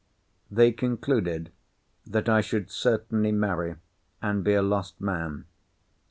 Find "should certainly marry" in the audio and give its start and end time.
2.41-3.75